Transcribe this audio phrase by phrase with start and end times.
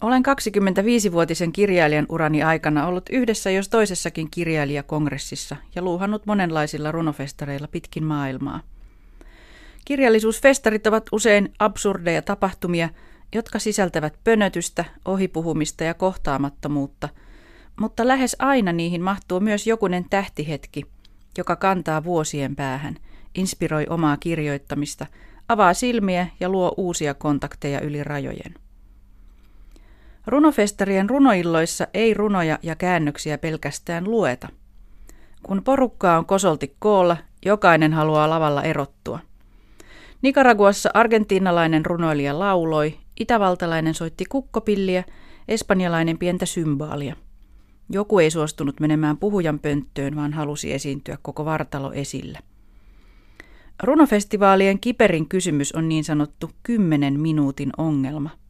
[0.00, 8.04] Olen 25-vuotisen kirjailijan urani aikana ollut yhdessä jos toisessakin kirjailijakongressissa ja luuhannut monenlaisilla runofestareilla pitkin
[8.04, 8.60] maailmaa.
[9.84, 12.88] Kirjallisuusfestarit ovat usein absurdeja tapahtumia,
[13.34, 17.08] jotka sisältävät pönötystä, ohipuhumista ja kohtaamattomuutta,
[17.80, 20.82] mutta lähes aina niihin mahtuu myös jokunen tähtihetki,
[21.38, 22.96] joka kantaa vuosien päähän,
[23.34, 25.06] inspiroi omaa kirjoittamista,
[25.48, 28.65] avaa silmiä ja luo uusia kontakteja yli rajojen.
[30.26, 34.48] Runofestarien runoilloissa ei runoja ja käännöksiä pelkästään lueta.
[35.42, 39.18] Kun porukkaa on kosolti koolla, jokainen haluaa lavalla erottua.
[40.22, 45.04] Nicaraguassa argentiinalainen runoilija lauloi, itävaltalainen soitti kukkopilliä,
[45.48, 47.16] espanjalainen pientä symbaalia.
[47.90, 52.38] Joku ei suostunut menemään puhujan pönttöön, vaan halusi esiintyä koko vartalo esillä.
[53.82, 58.30] Runofestivaalien kiperin kysymys on niin sanottu kymmenen minuutin ongelma–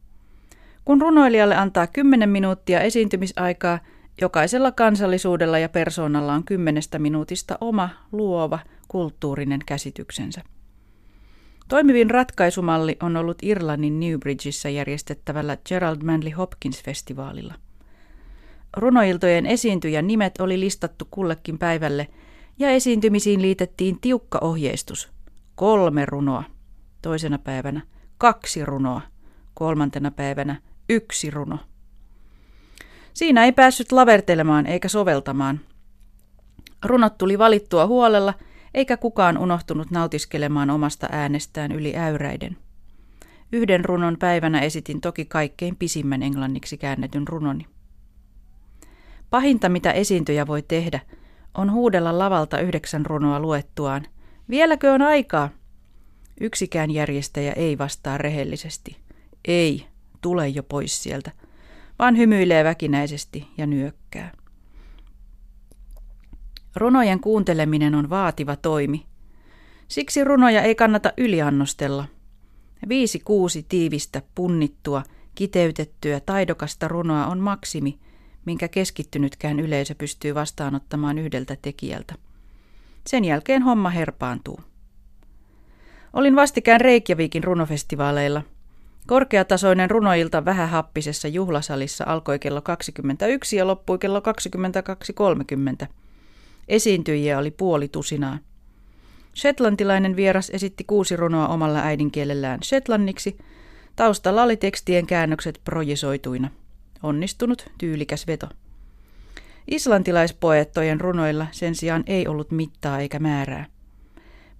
[0.87, 3.79] kun runoilijalle antaa 10 minuuttia esiintymisaikaa,
[4.21, 10.41] jokaisella kansallisuudella ja persoonalla on kymmenestä minuutista oma, luova, kulttuurinen käsityksensä.
[11.67, 17.53] Toimivin ratkaisumalli on ollut Irlannin Newbridgeissa järjestettävällä Gerald Manley Hopkins-festivaalilla.
[18.77, 22.07] Runoiltojen esiintyjän nimet oli listattu kullekin päivälle
[22.59, 25.11] ja esiintymisiin liitettiin tiukka ohjeistus.
[25.55, 26.43] Kolme runoa.
[27.01, 27.81] Toisena päivänä
[28.17, 29.01] kaksi runoa.
[29.53, 31.59] Kolmantena päivänä yksi runo.
[33.13, 35.59] Siinä ei päässyt lavertelemaan eikä soveltamaan.
[36.85, 38.33] Runot tuli valittua huolella,
[38.73, 42.57] eikä kukaan unohtunut nautiskelemaan omasta äänestään yli äyräiden.
[43.51, 47.65] Yhden runon päivänä esitin toki kaikkein pisimmän englanniksi käännetyn runoni.
[49.29, 50.99] Pahinta, mitä esiintyjä voi tehdä,
[51.53, 54.05] on huudella lavalta yhdeksän runoa luettuaan.
[54.49, 55.49] Vieläkö on aikaa?
[56.41, 58.97] Yksikään järjestäjä ei vastaa rehellisesti.
[59.45, 59.87] Ei,
[60.21, 61.31] tule jo pois sieltä,
[61.99, 64.31] vaan hymyilee väkinäisesti ja nyökkää.
[66.75, 69.05] Runojen kuunteleminen on vaativa toimi.
[69.87, 72.05] Siksi runoja ei kannata yliannostella.
[72.89, 75.03] Viisi kuusi tiivistä, punnittua,
[75.35, 77.99] kiteytettyä, taidokasta runoa on maksimi,
[78.45, 82.15] minkä keskittynytkään yleisö pystyy vastaanottamaan yhdeltä tekijältä.
[83.07, 84.59] Sen jälkeen homma herpaantuu.
[86.13, 88.41] Olin vastikään Reikjavikin runofestivaaleilla–
[89.07, 94.19] Korkeatasoinen runoilta vähähappisessa juhlasalissa alkoi kello 21 ja loppui kello
[95.81, 95.87] 22.30.
[96.67, 98.39] Esiintyjiä oli puoli tusinaa.
[99.35, 103.37] Shetlantilainen vieras esitti kuusi runoa omalla äidinkielellään shetlanniksi.
[103.95, 106.49] Taustalla oli tekstien käännökset projisoituina.
[107.03, 108.49] Onnistunut, tyylikäs veto.
[109.67, 113.65] Islantilaispoettojen runoilla sen sijaan ei ollut mittaa eikä määrää.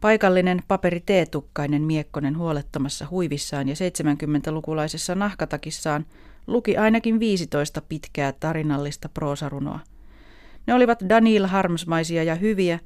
[0.02, 6.06] Paikallinen paperi teetukkainen miekkonen huolettomassa huivissaan ja 70-lukulaisessa nahkatakissaan
[6.48, 9.80] luki ainakin 15 pitkää tarinallista proosarunoa.
[10.68, 12.80] Ne olivat Daniel Harmsmaisia ja hyviä,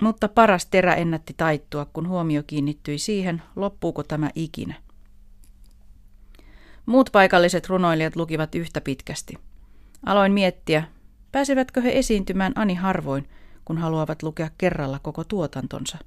[0.00, 4.74] mutta paras terä ennätti taittua, kun huomio kiinnittyi siihen, loppuuko tämä ikinä.
[6.86, 9.34] Muut paikalliset runoilijat lukivat yhtä pitkästi.
[10.06, 10.84] Aloin miettiä,
[11.32, 13.28] pääsevätkö he esiintymään ani harvoin,
[13.64, 15.98] kun haluavat lukea kerralla koko tuotantonsa.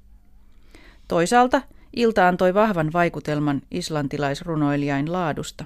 [1.08, 1.62] Toisaalta
[1.96, 5.64] ilta antoi vahvan vaikutelman islantilaisrunoilijain laadusta.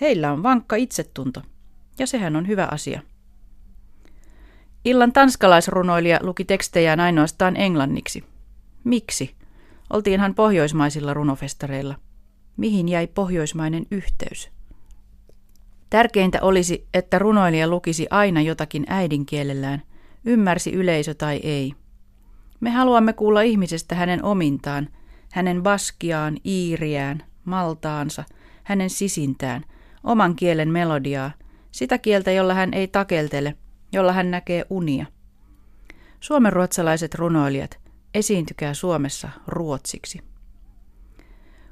[0.00, 1.42] Heillä on vankka itsetunto,
[1.98, 3.00] ja sehän on hyvä asia.
[4.84, 8.24] Illan tanskalaisrunoilija luki tekstejään ainoastaan englanniksi.
[8.84, 9.34] Miksi?
[9.90, 11.94] Oltiinhan pohjoismaisilla runofestareilla.
[12.56, 14.50] Mihin jäi pohjoismainen yhteys?
[15.90, 19.82] Tärkeintä olisi, että runoilija lukisi aina jotakin äidinkielellään,
[20.24, 21.72] ymmärsi yleisö tai ei–
[22.62, 24.88] me haluamme kuulla ihmisestä hänen omintaan,
[25.32, 28.24] hänen baskiaan, iiriään, maltaansa,
[28.64, 29.64] hänen sisintään,
[30.04, 31.30] oman kielen melodiaa,
[31.70, 33.56] sitä kieltä, jolla hän ei takeltele,
[33.92, 35.06] jolla hän näkee unia.
[36.20, 37.78] Suomenruotsalaiset runoilijat,
[38.14, 40.20] esiintykää Suomessa ruotsiksi.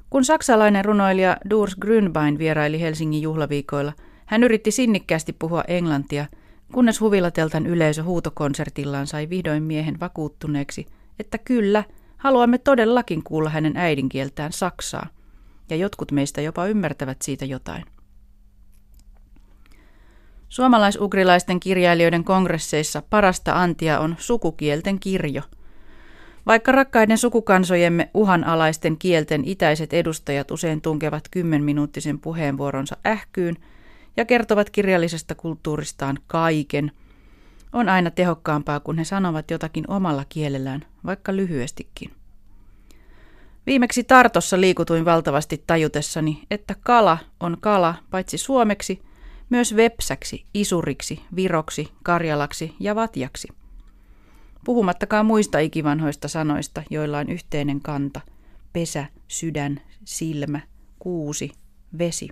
[0.09, 3.93] Kun saksalainen runoilija Durs Grünbein vieraili Helsingin juhlaviikoilla,
[4.25, 6.25] hän yritti sinnikkäästi puhua englantia–
[6.71, 10.85] kunnes huvilateltan yleisö huutokonsertillaan sai vihdoin miehen vakuuttuneeksi,
[11.19, 11.83] että kyllä,
[12.17, 15.07] haluamme todellakin kuulla hänen äidinkieltään saksaa,
[15.69, 17.85] ja jotkut meistä jopa ymmärtävät siitä jotain.
[20.49, 25.41] Suomalaisugrilaisten kirjailijoiden kongresseissa parasta antia on sukukielten kirjo.
[26.45, 33.55] Vaikka rakkaiden sukukansojemme uhanalaisten kielten itäiset edustajat usein tunkevat kymmenminuuttisen puheenvuoronsa ähkyyn–
[34.17, 36.91] ja kertovat kirjallisesta kulttuuristaan kaiken,
[37.73, 42.11] on aina tehokkaampaa, kun he sanovat jotakin omalla kielellään, vaikka lyhyestikin.
[43.65, 49.01] Viimeksi Tartossa liikutuin valtavasti tajutessani, että kala on kala paitsi suomeksi,
[49.51, 53.47] Myös vepsäksi, isuriksi, viroksi, karjalaksi ja vatjaksi.
[54.65, 58.21] Puhumattakaan muista ikivanhoista sanoista, joilla on yhteinen kanta,
[58.73, 60.59] pesä, sydän, silmä,
[60.99, 61.51] kuusi,
[61.97, 62.29] vesi.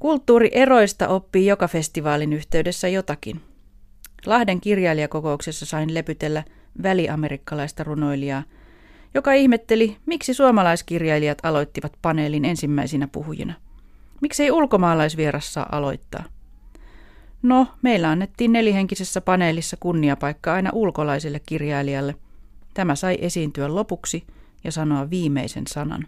[0.00, 3.40] Kulttuurieroista oppii joka festivaalin yhteydessä jotakin.
[4.26, 6.44] Lahden kirjailijakokouksessa sain lepytellä
[6.82, 8.42] väliamerikkalaista runoilijaa,
[9.14, 13.54] joka ihmetteli, miksi suomalaiskirjailijat aloittivat paneelin ensimmäisinä puhujina.
[14.20, 16.24] Miksei ulkomaalaisvieras saa aloittaa?
[17.42, 22.14] No, meillä annettiin nelihenkisessä paneelissa kunniapaikka aina ulkolaiselle kirjailijalle.
[22.74, 24.24] Tämä sai esiintyä lopuksi
[24.64, 25.98] ja sanoa viimeisen sanan.